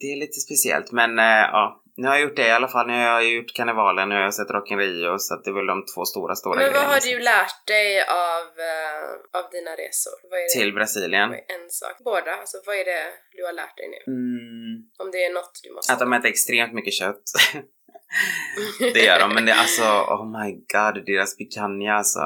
[0.00, 0.92] det är lite speciellt.
[0.92, 2.86] Men eh, ja, nu har jag gjort det i alla fall.
[2.86, 5.18] Nu har jag gjort karnevalen, nu har jag sett Rock in Rio.
[5.18, 6.92] Så att det är väl de två stora, stora men vad grejerna.
[6.92, 10.16] har du lärt dig av, eh, av dina resor?
[10.30, 10.60] Vad är det?
[10.60, 11.28] Till Brasilien.
[11.32, 11.96] En sak?
[12.04, 12.32] Båda?
[12.40, 13.04] Alltså vad är det
[13.36, 14.00] du har lärt dig nu?
[14.12, 14.72] Mm,
[15.02, 15.92] Om det är något du måste...
[15.92, 17.22] att de äter extremt mycket kött.
[18.94, 22.20] det gör de, men det är alltså, oh my god, deras picanha alltså.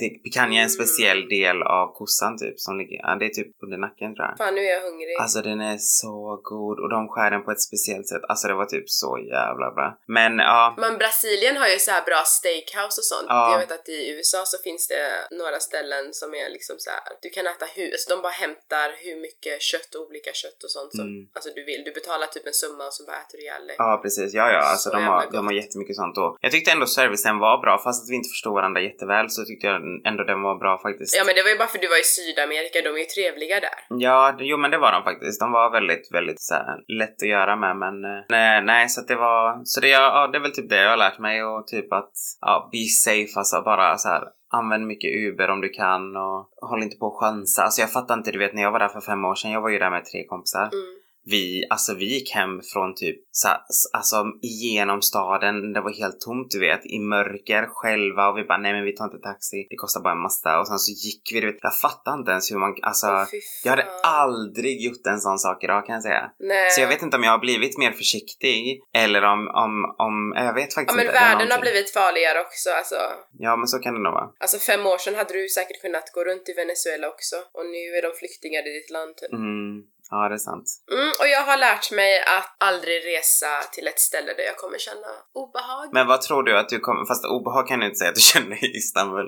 [0.00, 3.50] Det, picanha är en speciell del av kossan typ, som ligger, ja, det är typ
[3.64, 4.34] under nacken tror jag.
[4.42, 5.16] Fan nu är jag hungrig.
[5.22, 8.22] Alltså den är så god och de skär den på ett speciellt sätt.
[8.30, 9.88] Alltså det var typ så jävla bra.
[10.18, 13.26] Men ja, Men Brasilien har ju så här bra steakhouse och sånt.
[13.28, 13.52] Ja.
[13.52, 15.02] Jag vet att i USA så finns det
[15.40, 17.00] några ställen som är liksom så här.
[17.24, 20.72] du kan äta hur, alltså de bara hämtar hur mycket kött och olika kött och
[20.76, 21.28] sånt som Mm.
[21.36, 21.82] alltså du vill.
[21.88, 23.76] Du betalar typ en summa och så bara äter du ihjäl dig.
[23.78, 25.32] Ja precis, ja ja, alltså Så de har, gott.
[25.32, 28.28] de har jättemycket sånt och jag tyckte ändå servicen var bra fast att vi inte
[28.34, 29.76] förstod varandra jätteväl så tyckte jag
[30.08, 31.16] ändå den var bra faktiskt.
[31.16, 33.60] Ja men det var ju bara för du var i Sydamerika, de är ju trevliga
[33.60, 33.78] där.
[33.88, 35.40] Ja, jo men det var de faktiskt.
[35.40, 39.00] De var väldigt, väldigt så här, lätt att göra med men eh, nej, nej så
[39.00, 41.44] att det var, så det, ja, det är väl typ det jag har lärt mig
[41.44, 45.68] och typ att ja, be safe alltså bara så här Använd mycket Uber om du
[45.68, 47.62] kan och håll inte på att chansa.
[47.62, 49.60] Alltså jag fattar inte, du vet när jag var där för fem år sedan, jag
[49.60, 50.62] var ju där med tre kompisar.
[50.62, 50.96] Mm.
[51.30, 53.48] Vi, alltså vi gick hem från typ så,
[53.92, 58.58] alltså igenom staden, det var helt tomt du vet, i mörker själva och vi bara
[58.58, 61.22] nej men vi tar inte taxi, det kostar bara en massa och sen så gick
[61.32, 65.06] vi, du vet, jag fattar inte ens hur man, alltså fy jag hade aldrig gjort
[65.06, 66.30] en sån sak idag kan jag säga.
[66.38, 66.70] Nej.
[66.70, 70.54] Så jag vet inte om jag har blivit mer försiktig eller om, om, om jag
[70.54, 71.18] vet Ja faktiskt men inte.
[71.18, 73.00] Är världen har blivit farligare också alltså.
[73.38, 74.28] Ja men så kan det nog vara.
[74.40, 77.82] Alltså fem år sedan hade du säkert kunnat gå runt i Venezuela också och nu
[77.98, 79.32] är de flyktingar i ditt land typ.
[79.32, 80.64] Mm, ja det är sant.
[80.92, 84.78] Mm, och jag har lärt mig att aldrig resa till ett ställe där jag kommer
[84.78, 85.88] känna obehag.
[85.92, 88.20] Men vad tror du att du kommer, fast obehag kan du inte säga att du
[88.34, 89.26] kände i Istanbul.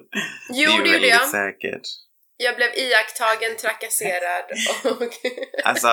[0.50, 1.28] jo, det det gjorde jag.
[1.28, 1.86] säkert.
[2.40, 4.44] Jag blev iakttagen, trakasserad
[4.84, 5.12] och...
[5.64, 5.88] Alltså,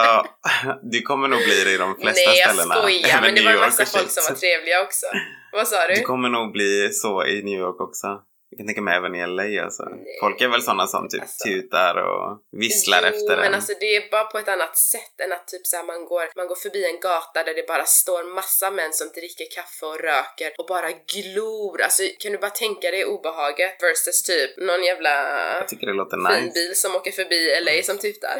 [0.91, 2.76] du kommer nog bli det i de flesta Nej jag ställena.
[2.76, 5.06] skojar, men det New var en massa folk som var trevliga också.
[5.52, 5.93] Vad sa du?
[5.95, 8.08] Du kommer nog bli så i New York också.
[8.49, 9.84] Jag kan tänka mig även i LA alltså.
[9.84, 10.17] Nej.
[10.23, 11.47] Folk är väl sådana som typ Alltså.
[11.47, 13.53] tutar och visslar jo, efter men en.
[13.53, 16.25] alltså det är bara på ett annat sätt än att typ så här, man, går,
[16.36, 19.99] man går förbi en gata där det bara står massa män som dricker kaffe och
[20.10, 21.81] röker och bara glor.
[21.81, 25.13] Alltså kan du bara tänka dig obehaget versus typ någon jävla
[25.60, 26.53] Jag tycker det låter fin nice.
[26.60, 28.38] bil som åker förbi LA som tutar.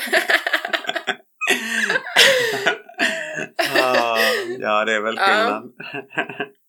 [3.84, 4.18] Ah,
[4.60, 5.64] ja, det är väl skillnad.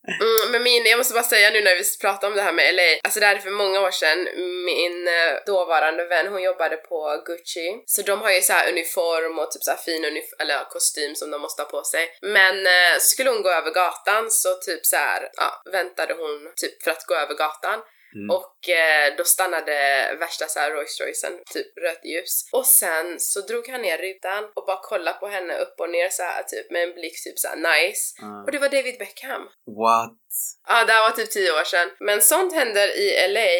[0.09, 2.75] Mm, men min, jag måste bara säga nu när vi pratar om det här med
[2.75, 4.19] LA, alltså det här är för många år sedan,
[4.64, 9.38] min eh, dåvarande vän hon jobbade på Gucci, så de har ju så här uniform
[9.38, 12.19] och typ så här fin unif- eller kostym som de måste ha på sig.
[12.23, 16.53] Men eh, så skulle hon gå över gatan så typ så här, ja, väntade hon
[16.57, 17.81] typ för att gå över gatan.
[18.16, 18.31] Mm.
[18.37, 19.76] och eh, då stannade
[20.20, 22.48] värsta så här Rolls Roycen, typ rött ljus.
[22.52, 26.09] Och sen så drog han ner rutan och bara kollade på henne upp och ner
[26.09, 28.02] så här typ med en blick typ så här nice.
[28.22, 28.42] Ah.
[28.44, 29.42] Och det var David Beckham.
[29.83, 30.26] What?
[30.68, 31.88] Ja, det här var typ 10 år sedan.
[32.00, 33.50] Men sånt händer i LA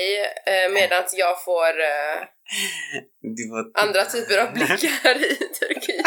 [0.53, 2.19] eh, medan jag får eh,
[3.51, 3.83] var...
[3.83, 6.07] andra typer av blickar i Turkiet.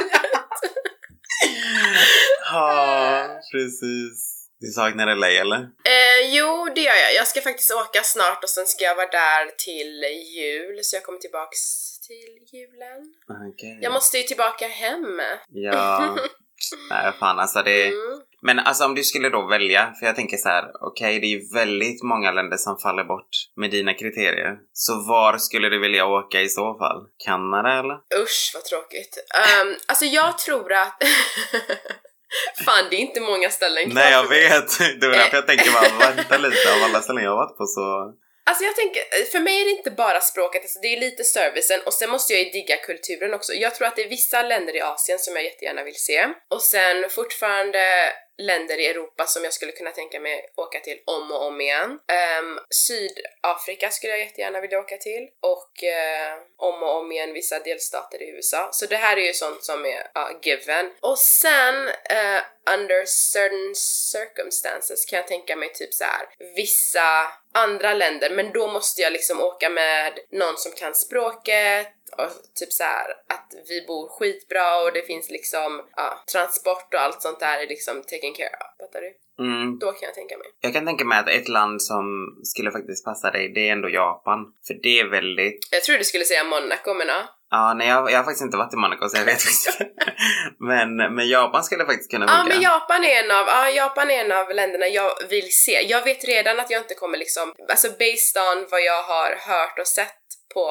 [2.52, 4.29] Ja, precis.
[4.60, 5.58] Du saknar LA eller?
[5.96, 7.14] Eh, jo, det gör jag.
[7.16, 10.04] Jag ska faktiskt åka snart och sen ska jag vara där till
[10.38, 11.60] jul, så jag kommer tillbaks
[12.08, 13.02] till julen.
[13.52, 13.80] Okej.
[13.82, 15.22] Jag måste ju tillbaka hem.
[15.50, 16.18] Ja.
[16.90, 17.88] Nej, fan alltså det...
[17.88, 18.22] Mm.
[18.42, 21.36] Men alltså om du skulle då välja, för jag tänker så här, okej det är
[21.40, 24.58] ju väldigt många länder som faller bort med dina kriterier.
[24.74, 27.00] Så var skulle du vilja åka i så fall?
[27.26, 27.96] Kanada eller?
[28.24, 29.18] Usch vad tråkigt.
[29.62, 31.04] Um, alltså jag tror att...
[32.66, 34.80] Fan, det är inte många ställen kvar Nej jag vet!
[35.02, 37.66] Det var därför jag tänker bara, vänta lite, av alla ställen jag har varit på
[37.66, 37.86] så...
[38.50, 41.80] Alltså jag tänker, för mig är det inte bara språket, alltså det är lite servicen.
[41.86, 43.54] Och sen måste jag ju digga kulturen också.
[43.54, 46.28] Jag tror att det är vissa länder i Asien som jag jättegärna vill se.
[46.50, 47.80] Och sen fortfarande
[48.40, 51.90] länder i Europa som jag skulle kunna tänka mig åka till om och om igen.
[51.90, 57.60] Um, Sydafrika skulle jag jättegärna vilja åka till och uh, om och om igen vissa
[57.60, 58.70] delstater i USA.
[58.72, 60.92] Så det här är ju sånt som är uh, given.
[61.02, 62.42] Och sen uh,
[62.76, 63.76] under certain
[64.12, 69.14] circumstances kan jag tänka mig typ så här vissa andra länder men då måste jag
[69.14, 74.82] liksom åka med någon som kan språket och typ så här att vi bor skitbra
[74.84, 78.70] och det finns liksom ja, transport och allt sånt där är liksom taken care of.
[78.86, 79.12] Fattar du?
[79.44, 79.80] Mm.
[79.80, 80.48] Då kan jag tänka mig.
[80.62, 82.06] Jag kan tänka mig att ett land som
[82.44, 84.40] skulle faktiskt passa dig, det är ändå Japan.
[84.68, 85.60] För det är väldigt...
[85.72, 87.22] Jag tror du skulle säga Monaco men ja.
[87.52, 89.92] Ja, nej jag, jag har faktiskt inte varit i Monaco så jag vet inte.
[90.60, 92.54] men, men Japan skulle faktiskt kunna Ja funka.
[92.54, 95.82] men Japan är en av, ja, Japan är en av länderna jag vill se.
[95.90, 99.80] Jag vet redan att jag inte kommer liksom, alltså based on vad jag har hört
[99.80, 100.19] och sett
[100.54, 100.66] på,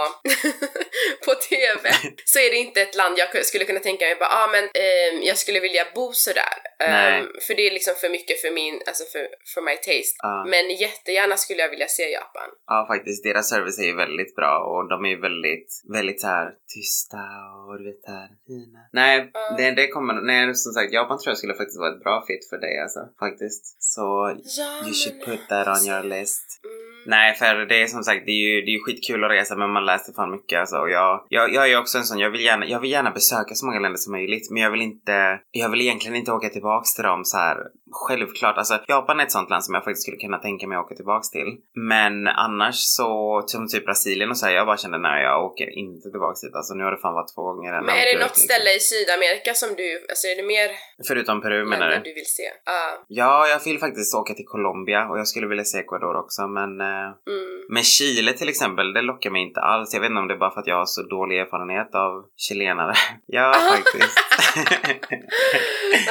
[1.25, 1.91] på TV
[2.25, 5.23] så är det inte ett land jag skulle kunna tänka mig bara, ah, men ehm,
[5.23, 6.57] jag skulle vilja bo sådär.
[6.89, 10.17] Um, för det är liksom för mycket för min, alltså för, för my taste.
[10.23, 10.45] Ja.
[10.53, 12.49] Men jättegärna skulle jag vilja se Japan.
[12.67, 13.25] Ja, faktiskt.
[13.25, 17.23] Deras service är ju väldigt bra och de är ju väldigt, väldigt så här tysta
[17.67, 18.81] och du vet här fina.
[18.93, 19.55] Nej, Ja.
[19.59, 22.49] det, det kommer Nej, som sagt, Japan tror jag skulle faktiskt vara ett bra fit
[22.51, 23.01] för dig alltså.
[23.25, 23.83] Faktiskt.
[23.83, 26.47] Så Ja, you should put that on your list.
[26.65, 26.98] Mm.
[27.09, 29.57] Nej, för det är som sagt, det är ju, det är ju skitkul att resa
[29.57, 30.77] men man läser fan mycket alltså.
[30.77, 33.55] Och jag, jag, jag är också en sån, jag vill, gärna, jag vill gärna besöka
[33.55, 36.95] så många länder som möjligt men jag vill inte, jag vill egentligen inte åka tillbaks
[36.95, 37.57] till dem så här
[37.91, 38.57] självklart.
[38.59, 40.95] Alltså Japan är ett sånt land som jag faktiskt skulle kunna tänka mig att åka
[40.95, 41.57] tillbaks till.
[41.75, 45.79] Men annars så, som typ Brasilien och så här, jag bara kände nej jag åker
[45.79, 46.55] inte tillbaks dit.
[46.55, 47.87] Alltså nu har det fan varit två gånger redan.
[47.87, 48.49] Men är det något liksom.
[48.49, 50.69] ställe i Sydamerika som du, alltså är det mer
[51.09, 51.97] Förutom Peru menar du?
[52.11, 52.49] du vill se?
[52.65, 53.05] Ja.
[53.09, 56.71] Ja, jag vill faktiskt åka till Colombia och jag skulle vilja se Ecuador också men
[56.81, 57.65] eh, Mm.
[57.69, 59.95] Men Chile till exempel, det lockar mig inte alls.
[59.95, 62.13] Jag vet inte om det är bara för att jag har så dålig erfarenhet av
[62.37, 62.95] chilenare.
[63.27, 64.19] ja, faktiskt.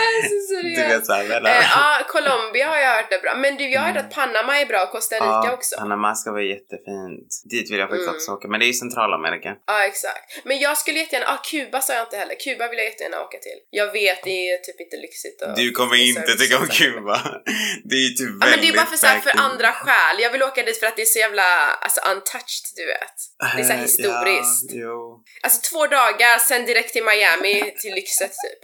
[0.08, 0.91] Alltså, du seriöst.
[0.91, 3.36] vet såhär, Eh, Ja, Colombia har jag hört är bra.
[3.43, 5.45] Men du, jag har hört att Panama är bra och Costa Rica Mm.
[5.45, 5.76] ja, också.
[5.80, 7.30] Panama ska vara jättefint.
[7.52, 8.15] Dit vill jag faktiskt Mm.
[8.15, 8.47] också åka.
[8.47, 9.50] Men det är ju Centralamerika.
[9.67, 10.26] Ja, exakt.
[10.45, 12.36] Men jag skulle jättegärna, ja Kuba sa jag inte heller.
[12.45, 13.60] Kuba vill jag jättegärna åka till.
[13.80, 16.73] Jag vet, det är typ inte lyxigt och Du kommer inte tycka om så.
[16.84, 17.15] Kuba.
[17.89, 19.69] Det är ju typ Ja men det är bara väldigt för, så här, för andra
[19.71, 20.15] skäl.
[20.26, 21.44] Jag vill åka dit för att det är så jävla,
[21.86, 23.18] alltså untouched du vet.
[23.56, 24.72] Det är så Eh, historiskt.
[24.72, 25.24] Ja, jo.
[25.44, 28.62] Alltså två dagar, sen direkt till Miami, till lyxet typ.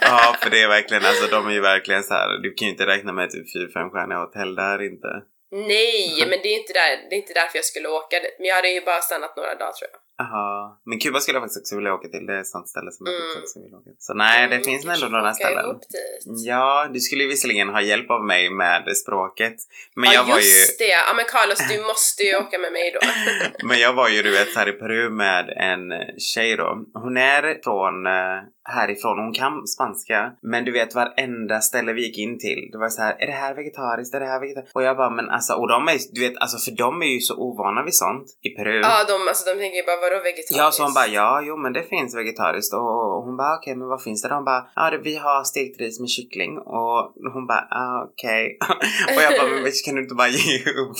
[0.00, 2.28] ja, för det är verkligen, alltså de är ju verkligen så här.
[2.42, 5.08] du kan ju inte räkna med typ 4-5 stjärniga hotell där inte.
[5.52, 8.36] Nej, men det är, inte där, det är inte därför jag skulle åka dit.
[8.38, 10.00] Men jag hade ju bara stannat några dagar tror jag.
[10.20, 10.80] Aha.
[10.86, 12.26] Men Kuba skulle jag faktiskt också vilja åka till.
[12.26, 13.42] Det är ett sånt ställe som jag Mm.
[13.42, 13.96] också vill åka till.
[13.98, 15.76] Så nej, det Mm, finns ändå några ställen.
[16.24, 19.56] Ja, du skulle ju visserligen ha hjälp av mig med språket.
[19.96, 20.44] Men ja jag var ju...
[20.44, 20.84] just det!
[21.08, 23.00] Ja men Carlos du måste ju åka med mig då.
[23.68, 26.84] Men jag var ju du vet här i Peru med en tjej då.
[26.94, 30.32] Hon är från eh, härifrån, hon kan spanska.
[30.42, 33.32] Men du vet varenda ställe vi gick in till, det var så här, är det
[33.32, 34.14] här vegetariskt?
[34.14, 34.76] Är det här vegetariskt?
[34.76, 37.20] Och jag bara, men alltså, och de är du vet, alltså för de är ju
[37.20, 38.80] så ovana vid sånt i Peru.
[38.80, 40.56] ja de, alltså, de tänker ju bara vadå vegetariskt?
[40.56, 43.88] Ja, så hon bara ja, jo men det finns vegetariskt och hon bara okej men
[43.88, 44.34] vad finns det då?
[44.34, 46.98] Hon bara ja det, vi har stekt ris med kyckling och
[47.34, 48.58] hon bara ah, okej.
[49.16, 50.96] och jag bara men bitch, kan du inte bara ge upp?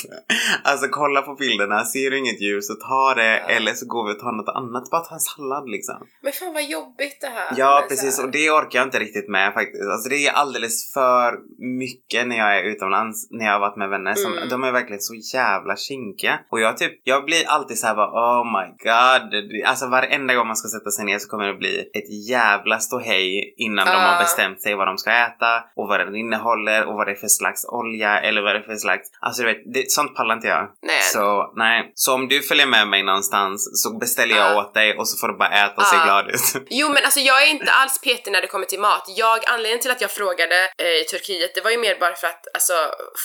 [0.64, 3.48] alltså kolla på bilderna, ser du inget djur så ta det Ja.
[3.56, 6.06] eller så går vi och tar något annat, bara ta en sallad liksom.
[6.22, 7.51] Men fan vad jobbigt det här.
[7.58, 9.90] Ja precis och det orkar jag inte riktigt med faktiskt.
[9.92, 11.38] Alltså det är alldeles för
[11.78, 14.48] mycket när jag är utomlands, när jag har varit med vänner som, Mm.
[14.48, 16.38] de är verkligen så jävla kinkiga.
[16.50, 19.66] Och jag typ, jag blir alltid så här bara oh my god.
[19.68, 23.54] Alltså varenda gång man ska sätta sig ner så kommer det bli ett jävla ståhej
[23.56, 23.98] innan de Ja.
[23.98, 27.16] har bestämt sig vad de ska äta och vad den innehåller och vad det är
[27.16, 30.34] för slags olja eller vad det är för slags, alltså du vet, det, sånt pallar
[30.34, 30.68] inte jag.
[30.82, 31.00] Nej.
[31.02, 34.60] Så nej, så om du följer med mig någonstans så beställer jag Ja.
[34.60, 36.04] åt dig och så får du bara äta och se Ja.
[36.04, 36.66] glad ut.
[36.70, 39.04] Jo men alltså jag är inte alls petig när det kommer till mat.
[39.16, 42.26] Jag, anledningen till att jag frågade eh, i Turkiet, det var ju mer bara för
[42.26, 42.72] att alltså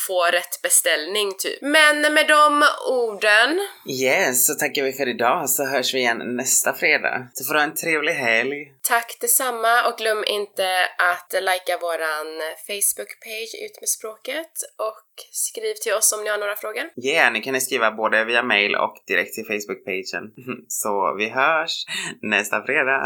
[0.07, 1.61] få rätt beställning typ.
[1.61, 6.73] Men med de orden, Yes, så tackar vi för idag så hörs vi igen nästa
[6.73, 7.27] fredag.
[7.33, 10.67] Så får du ha en trevlig helg tack detsamma och glöm inte
[11.11, 12.27] att likea våran
[12.67, 14.53] Facebook-page Ut med språket
[14.89, 16.85] och skriv till oss om ni har några frågor.
[17.03, 20.23] Yeah, ni kan ni skriva både via mail och direkt till Facebook-pagen.
[20.67, 21.85] Så vi hörs
[22.21, 23.01] nästa fredag.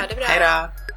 [0.00, 0.24] Ha det bra!
[0.26, 0.95] Hej då!